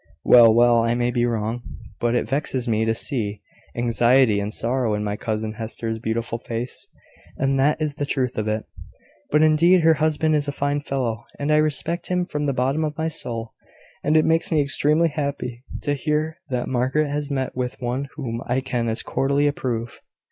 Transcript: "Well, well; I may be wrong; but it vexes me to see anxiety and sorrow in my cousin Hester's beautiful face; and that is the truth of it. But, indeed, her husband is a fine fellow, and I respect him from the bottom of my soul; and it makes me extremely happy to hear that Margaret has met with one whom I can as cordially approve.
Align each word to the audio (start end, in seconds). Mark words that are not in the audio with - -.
"Well, 0.23 0.51
well; 0.51 0.79
I 0.79 0.95
may 0.95 1.11
be 1.11 1.27
wrong; 1.27 1.61
but 1.99 2.15
it 2.15 2.27
vexes 2.27 2.67
me 2.67 2.85
to 2.85 2.95
see 2.95 3.43
anxiety 3.77 4.39
and 4.39 4.51
sorrow 4.51 4.95
in 4.95 5.03
my 5.03 5.15
cousin 5.15 5.53
Hester's 5.53 5.99
beautiful 5.99 6.39
face; 6.39 6.87
and 7.37 7.59
that 7.59 7.79
is 7.79 7.93
the 7.93 8.05
truth 8.07 8.39
of 8.39 8.47
it. 8.47 8.65
But, 9.29 9.43
indeed, 9.43 9.81
her 9.81 9.93
husband 9.93 10.35
is 10.35 10.47
a 10.47 10.51
fine 10.51 10.81
fellow, 10.81 11.25
and 11.37 11.51
I 11.51 11.57
respect 11.57 12.07
him 12.07 12.25
from 12.25 12.45
the 12.47 12.51
bottom 12.53 12.83
of 12.83 12.97
my 12.97 13.09
soul; 13.09 13.53
and 14.03 14.17
it 14.17 14.25
makes 14.25 14.51
me 14.51 14.59
extremely 14.59 15.09
happy 15.09 15.63
to 15.83 15.93
hear 15.93 16.39
that 16.49 16.67
Margaret 16.67 17.11
has 17.11 17.29
met 17.29 17.55
with 17.55 17.79
one 17.79 18.07
whom 18.15 18.41
I 18.47 18.61
can 18.61 18.89
as 18.89 19.03
cordially 19.03 19.45
approve. 19.45 20.01